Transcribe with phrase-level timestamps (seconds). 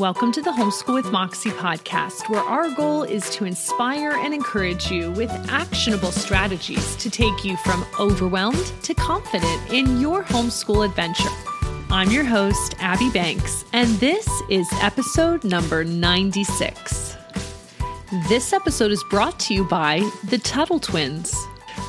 [0.00, 4.90] Welcome to the Homeschool with Moxie podcast, where our goal is to inspire and encourage
[4.90, 11.28] you with actionable strategies to take you from overwhelmed to confident in your homeschool adventure.
[11.90, 17.18] I'm your host, Abby Banks, and this is episode number 96.
[18.26, 21.34] This episode is brought to you by the Tuttle Twins.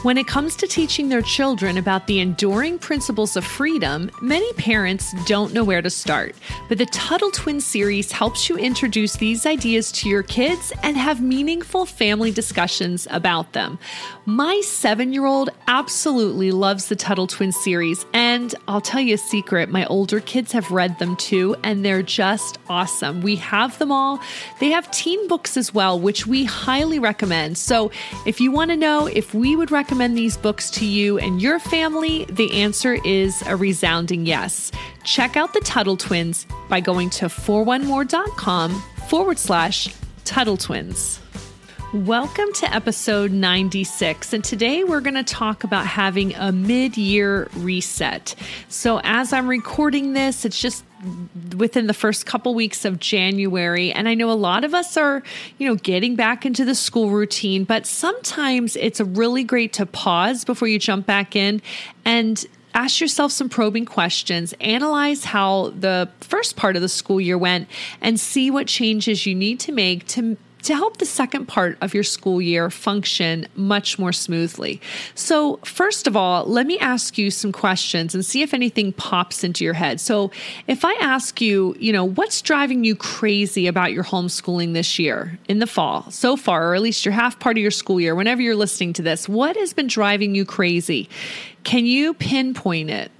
[0.03, 5.13] When it comes to teaching their children about the enduring principles of freedom, many parents
[5.27, 6.33] don't know where to start.
[6.67, 11.21] But the Tuttle Twin series helps you introduce these ideas to your kids and have
[11.21, 13.77] meaningful family discussions about them.
[14.25, 19.19] My seven year old absolutely loves the Tuttle Twin series, and I'll tell you a
[19.19, 23.21] secret my older kids have read them too, and they're just awesome.
[23.21, 24.19] We have them all.
[24.59, 27.59] They have teen books as well, which we highly recommend.
[27.59, 27.91] So
[28.25, 31.41] if you want to know if we would recommend recommend these books to you and
[31.41, 32.23] your family?
[32.29, 34.71] The answer is a resounding yes.
[35.03, 38.71] Check out the Tuttle Twins by going to 41more.com
[39.09, 41.19] forward slash Tuttle Twins.
[41.93, 44.31] Welcome to episode 96.
[44.31, 48.33] And today we're going to talk about having a mid year reset.
[48.69, 50.85] So, as I'm recording this, it's just
[51.57, 53.91] within the first couple weeks of January.
[53.91, 55.21] And I know a lot of us are,
[55.57, 60.45] you know, getting back into the school routine, but sometimes it's really great to pause
[60.45, 61.61] before you jump back in
[62.05, 67.37] and ask yourself some probing questions, analyze how the first part of the school year
[67.37, 67.67] went,
[67.99, 71.93] and see what changes you need to make to to help the second part of
[71.93, 74.81] your school year function much more smoothly.
[75.15, 79.43] So, first of all, let me ask you some questions and see if anything pops
[79.43, 79.99] into your head.
[79.99, 80.31] So,
[80.67, 85.39] if I ask you, you know, what's driving you crazy about your homeschooling this year
[85.47, 88.15] in the fall so far, or at least your half part of your school year,
[88.15, 91.09] whenever you're listening to this, what has been driving you crazy?
[91.63, 93.11] Can you pinpoint it?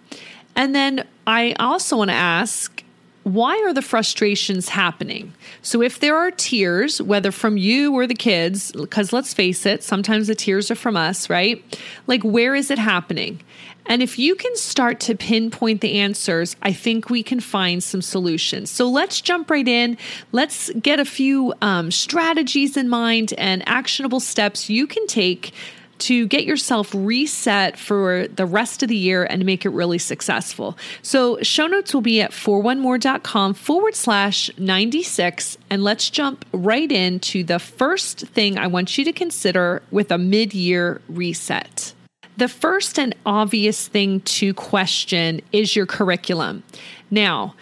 [0.56, 2.81] And then I also want to ask,
[3.24, 5.34] why are the frustrations happening?
[5.62, 9.84] So, if there are tears, whether from you or the kids, because let's face it,
[9.84, 11.64] sometimes the tears are from us, right?
[12.08, 13.42] Like, where is it happening?
[13.86, 18.02] And if you can start to pinpoint the answers, I think we can find some
[18.02, 18.70] solutions.
[18.70, 19.98] So let's jump right in.
[20.32, 25.54] Let's get a few um, strategies in mind and actionable steps you can take
[26.02, 30.78] to get yourself reset for the rest of the year and make it really successful.
[31.02, 35.58] So, show notes will be at 41more.com forward slash 96.
[35.70, 40.18] And let's jump right into the first thing I want you to consider with a
[40.18, 41.94] mid year reset.
[42.38, 46.64] The first and obvious thing to question is your curriculum.
[47.12, 47.56] Now,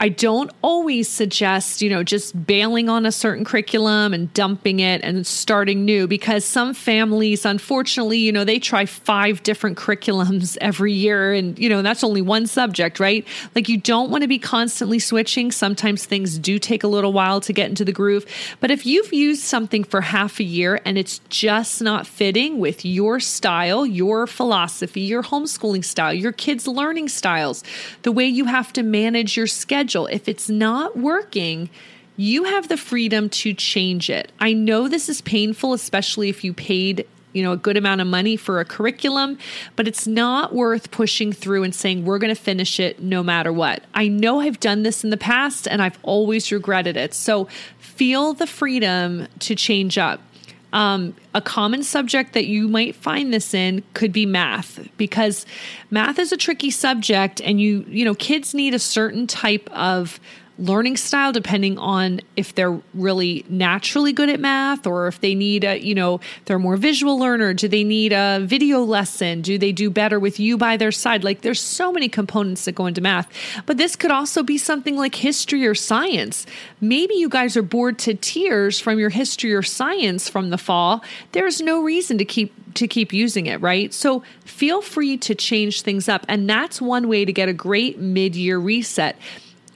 [0.00, 5.02] I don't always suggest, you know, just bailing on a certain curriculum and dumping it
[5.04, 10.92] and starting new because some families, unfortunately, you know, they try five different curriculums every
[10.92, 13.26] year and, you know, that's only one subject, right?
[13.54, 15.52] Like you don't want to be constantly switching.
[15.52, 18.26] Sometimes things do take a little while to get into the groove.
[18.58, 22.84] But if you've used something for half a year and it's just not fitting with
[22.84, 27.62] your style, your philosophy, your homeschooling style, your kids' learning styles,
[28.02, 30.06] the way you have to manage your schedule, schedule.
[30.06, 31.68] If it's not working,
[32.16, 34.32] you have the freedom to change it.
[34.40, 38.06] I know this is painful, especially if you paid you know a good amount of
[38.06, 39.36] money for a curriculum
[39.74, 43.52] but it's not worth pushing through and saying we're going to finish it no matter
[43.52, 47.48] what i know i've done this in the past and i've always regretted it so
[47.80, 50.20] feel the freedom to change up
[50.74, 55.46] um, a common subject that you might find this in could be math because
[55.90, 60.18] math is a tricky subject and you you know kids need a certain type of
[60.58, 65.64] learning style depending on if they're really naturally good at math or if they need
[65.64, 69.72] a you know they're more visual learner do they need a video lesson do they
[69.72, 73.00] do better with you by their side like there's so many components that go into
[73.00, 73.28] math
[73.66, 76.46] but this could also be something like history or science
[76.80, 81.02] maybe you guys are bored to tears from your history or science from the fall
[81.32, 83.92] there's no reason to keep to keep using it, right?
[83.94, 86.24] So feel free to change things up.
[86.28, 89.16] And that's one way to get a great mid year reset.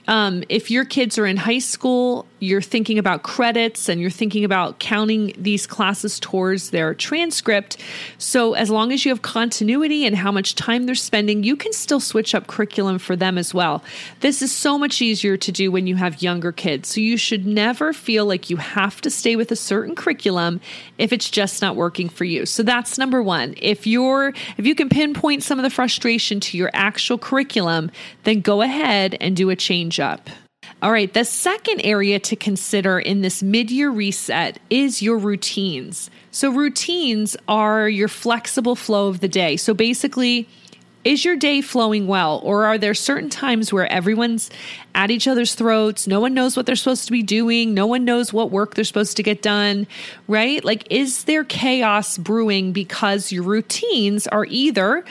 [0.09, 4.43] Um, if your kids are in high school, you're thinking about credits and you're thinking
[4.43, 7.77] about counting these classes towards their transcript.
[8.17, 11.73] So, as long as you have continuity and how much time they're spending, you can
[11.73, 13.83] still switch up curriculum for them as well.
[14.21, 16.89] This is so much easier to do when you have younger kids.
[16.89, 20.61] So, you should never feel like you have to stay with a certain curriculum
[20.97, 22.45] if it's just not working for you.
[22.45, 23.55] So, that's number one.
[23.57, 27.91] If you're, if you can pinpoint some of the frustration to your actual curriculum,
[28.23, 30.29] then go ahead and do a change up.
[30.81, 36.09] All right, the second area to consider in this mid year reset is your routines.
[36.31, 39.57] So, routines are your flexible flow of the day.
[39.57, 40.47] So, basically,
[41.03, 44.49] is your day flowing well, or are there certain times where everyone's
[44.95, 46.07] at each other's throats?
[46.07, 47.73] No one knows what they're supposed to be doing.
[47.73, 49.85] No one knows what work they're supposed to get done,
[50.29, 50.63] right?
[50.63, 55.03] Like, is there chaos brewing because your routines are either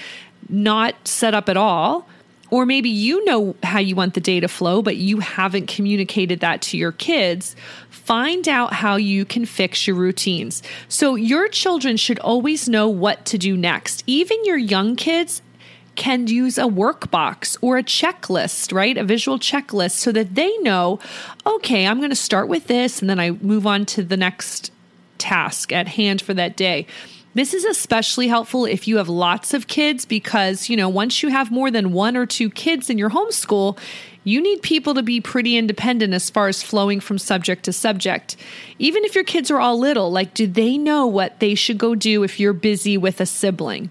[0.49, 2.09] not set up at all?
[2.51, 6.63] Or maybe you know how you want the data flow, but you haven't communicated that
[6.63, 7.55] to your kids.
[7.91, 10.63] Find out how you can fix your routines.
[10.89, 14.03] So, your children should always know what to do next.
[14.07, 15.43] Even your young kids
[15.99, 18.97] can use a workbox or a checklist, right?
[18.97, 21.01] A visual checklist so that they know,
[21.45, 24.71] okay, I'm going to start with this and then I move on to the next
[25.19, 26.87] task at hand for that day.
[27.39, 31.29] This is especially helpful if you have lots of kids because, you know, once you
[31.29, 33.79] have more than one or two kids in your homeschool,
[34.25, 38.37] you need people to be pretty independent as far as flowing from subject to subject.
[38.81, 41.95] Even if your kids are all little, like, do they know what they should go
[41.95, 43.89] do if you're busy with a sibling?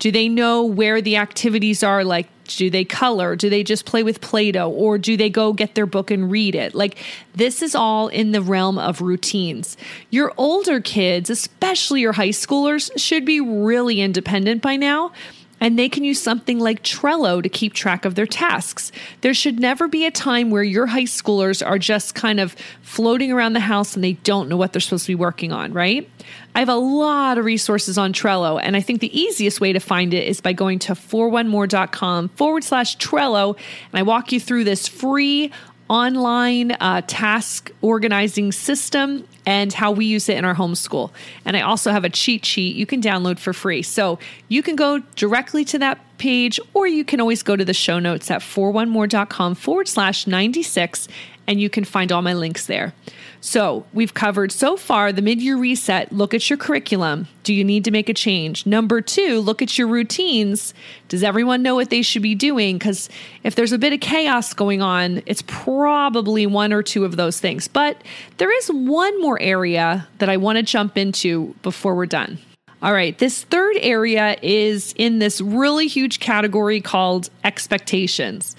[0.00, 2.02] Do they know where the activities are?
[2.04, 3.36] Like, do they color?
[3.36, 4.68] Do they just play with Play Doh?
[4.68, 6.74] Or do they go get their book and read it?
[6.74, 6.98] Like,
[7.34, 9.76] this is all in the realm of routines.
[10.10, 15.12] Your older kids, especially your high schoolers, should be really independent by now
[15.60, 18.90] and they can use something like Trello to keep track of their tasks.
[19.20, 23.30] There should never be a time where your high schoolers are just kind of floating
[23.30, 26.08] around the house and they don't know what they're supposed to be working on, right?
[26.54, 29.78] I have a lot of resources on Trello, and I think the easiest way to
[29.78, 34.64] find it is by going to 41more.com forward slash Trello, and I walk you through
[34.64, 35.52] this free
[35.90, 41.10] online uh, task organizing system and how we use it in our homeschool.
[41.44, 43.82] And I also have a cheat sheet you can download for free.
[43.82, 47.74] So you can go directly to that page, or you can always go to the
[47.74, 51.08] show notes at 41more.com forward slash 96,
[51.46, 52.94] and you can find all my links there.
[53.42, 56.12] So, we've covered so far the mid year reset.
[56.12, 57.26] Look at your curriculum.
[57.42, 58.66] Do you need to make a change?
[58.66, 60.74] Number two, look at your routines.
[61.08, 62.76] Does everyone know what they should be doing?
[62.76, 63.08] Because
[63.42, 67.40] if there's a bit of chaos going on, it's probably one or two of those
[67.40, 67.66] things.
[67.66, 67.96] But
[68.36, 72.38] there is one more area that I want to jump into before we're done.
[72.82, 78.56] All right, this third area is in this really huge category called expectations.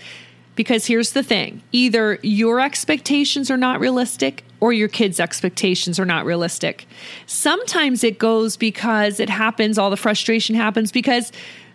[0.62, 6.06] Because here's the thing either your expectations are not realistic or your kids' expectations are
[6.06, 6.86] not realistic.
[7.26, 11.32] Sometimes it goes because it happens, all the frustration happens because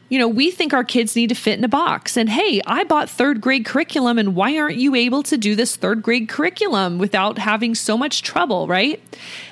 [0.09, 2.17] you know, we think our kids need to fit in a box.
[2.17, 5.75] And hey, I bought third grade curriculum, and why aren't you able to do this
[5.75, 9.03] third grade curriculum without having so much trouble, right?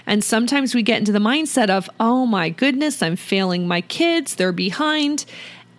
[0.07, 4.37] And sometimes we get into the mindset of, oh my goodness, I'm failing my kids,
[4.37, 5.25] they're behind.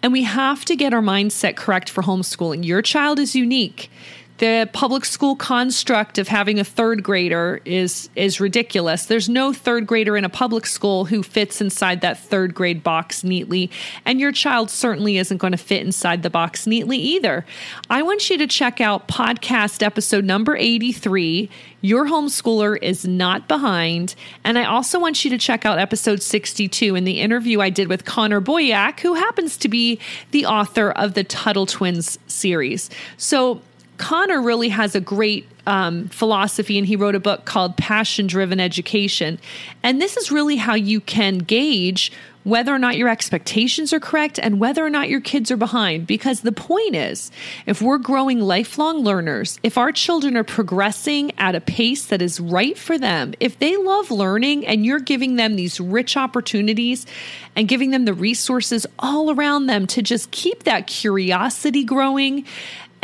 [0.06, 2.64] And we have to get our mindset correct for homeschooling.
[2.64, 3.90] Your child is unique
[4.38, 9.06] the public school construct of having a third grader is is ridiculous.
[9.06, 13.24] There's no third grader in a public school who fits inside that third grade box
[13.24, 13.72] neatly,
[14.04, 17.46] and your child certainly isn't going to fit inside the box neatly either.
[17.90, 21.50] I want you to check out podcast episode number 83.
[21.80, 24.16] Your homeschooler is not behind.
[24.44, 27.90] And I also want you to check out episode 62 in the interview I did
[27.90, 30.00] with Connor Boyack, who happens to be
[30.32, 32.90] the author of the Tuttle Twins series.
[33.18, 33.62] So
[33.98, 38.60] Connor really has a great um, philosophy, and he wrote a book called Passion Driven
[38.60, 39.40] Education.
[39.84, 42.12] And this is really how you can gauge
[42.44, 46.06] whether or not your expectations are correct and whether or not your kids are behind.
[46.06, 47.32] Because the point is,
[47.66, 52.40] if we're growing lifelong learners, if our children are progressing at a pace that is
[52.40, 57.08] right for them, if they love learning and you're giving them these rich opportunities
[57.56, 62.46] and giving them the resources all around them to just keep that curiosity growing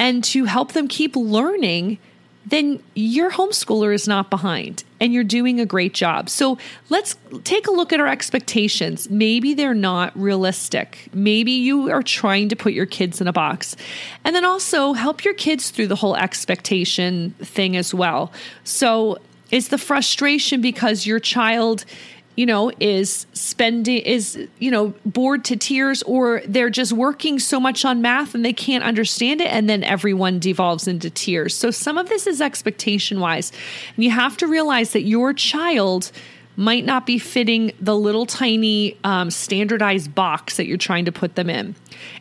[0.01, 1.99] and to help them keep learning,
[2.43, 6.27] then your homeschooler is not behind and you're doing a great job.
[6.27, 6.57] So
[6.89, 9.11] let's take a look at our expectations.
[9.11, 11.07] Maybe they're not realistic.
[11.13, 13.75] Maybe you are trying to put your kids in a box.
[14.25, 18.33] And then also help your kids through the whole expectation thing as well.
[18.63, 19.19] So
[19.51, 21.85] is the frustration because your child
[22.35, 27.59] you know, is spending, is, you know, bored to tears, or they're just working so
[27.59, 29.47] much on math and they can't understand it.
[29.47, 31.53] And then everyone devolves into tears.
[31.53, 33.51] So some of this is expectation wise.
[33.95, 36.11] And you have to realize that your child
[36.55, 41.35] might not be fitting the little tiny um, standardized box that you're trying to put
[41.35, 41.75] them in.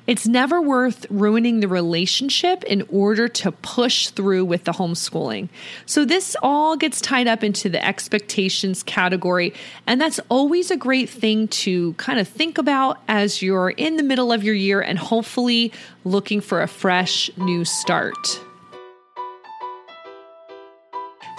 [0.06, 5.49] It's never worth ruining the relationship in order to push through with the homeschooling.
[5.87, 9.54] So, this all gets tied up into the expectations category.
[9.87, 14.02] And that's always a great thing to kind of think about as you're in the
[14.02, 15.72] middle of your year and hopefully
[16.04, 18.40] looking for a fresh new start.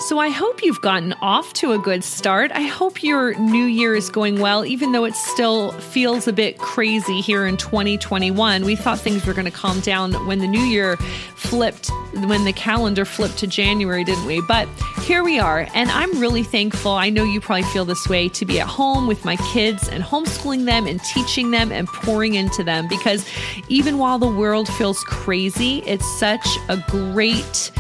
[0.02, 2.52] So I hope you've gotten off to a good start.
[2.54, 6.58] I hope your new year is going well, even though it still feels a bit
[6.58, 8.66] crazy here in 2021.
[8.66, 10.98] We thought things were going to calm down when the new year
[11.36, 14.42] flipped, when the calendar flipped to January, didn't we?
[14.42, 14.68] But
[15.04, 15.68] here we are.
[15.76, 16.94] And I'm really thankful.
[16.94, 20.04] I know you probably feel this way to be at home with my kids and
[20.04, 23.24] homeschooling them and teaching them and pouring into them because
[23.70, 27.72] even while the world feels crazy, it's such a great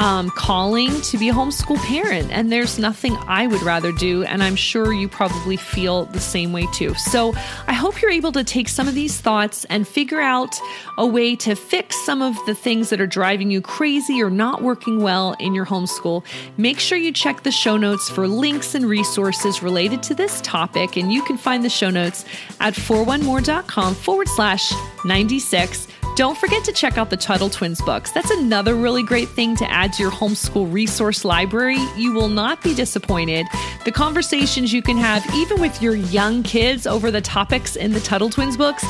[0.00, 2.32] um, calling to be a homeschool parent.
[2.32, 4.24] And there's nothing I would rather do.
[4.24, 6.94] And I'm sure you probably feel the same way too.
[6.94, 7.34] So
[7.68, 10.58] I hope you're able to take some of these thoughts and figure out
[10.96, 14.62] a way to fix some of the things that are driving you crazy or not
[14.62, 16.24] working well in your homeschool.
[16.56, 20.96] Make sure you check the show notes for links and resources related to this topic.
[20.96, 22.24] And you can find the show notes
[22.58, 24.72] at 41more.com forward slash
[25.04, 25.89] 96.
[26.16, 28.10] Don't forget to check out the Tuttle Twins books.
[28.12, 31.78] That's another really great thing to add to your homeschool resource library.
[31.96, 33.46] You will not be disappointed.
[33.84, 38.00] The conversations you can have, even with your young kids, over the topics in the
[38.00, 38.84] Tuttle Twins books,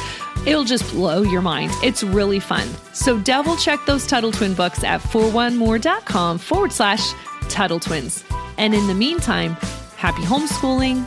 [0.46, 1.70] it'll just blow your mind.
[1.84, 2.66] It's really fun.
[2.92, 7.12] So, double check those Tuttle Twin books at 41more.com forward slash
[7.48, 8.24] Tuttle Twins.
[8.58, 9.56] And in the meantime,
[9.96, 11.06] happy homeschooling